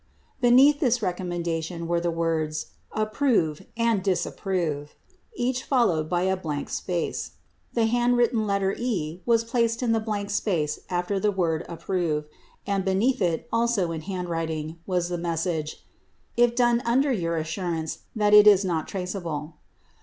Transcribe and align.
76 0.37 0.41
Beneath 0.41 0.79
this 0.79 1.01
recommendation 1.03 1.87
were 1.87 1.99
the 2.01 2.09
words 2.09 2.71
"Approve" 2.91 3.67
and 3.77 4.01
"Dis 4.03 4.25
approve," 4.25 4.95
each 5.35 5.63
followed 5.63 6.09
by 6.09 6.23
a 6.23 6.35
blank 6.35 6.71
space. 6.71 7.33
The 7.75 7.85
handwritten 7.85 8.47
letter 8.47 8.73
"E" 8.75 9.21
was 9.27 9.43
placed 9.43 9.83
in 9.83 9.91
the 9.91 9.99
blank 9.99 10.31
space 10.31 10.79
after 10.89 11.19
the 11.19 11.29
word 11.31 11.63
"Approve" 11.69 12.25
and 12.65 12.83
beneath 12.83 13.21
it, 13.21 13.47
also 13.53 13.91
in 13.91 14.01
handwriting, 14.01 14.79
was 14.87 15.07
the 15.09 15.19
message 15.19 15.85
"if 16.35 16.55
done 16.55 16.81
under 16.83 17.11
your 17.11 17.37
assurance 17.37 17.99
that 18.15 18.33
it 18.33 18.47
is 18.47 18.65
not 18.65 18.87
traceable." 18.87 19.53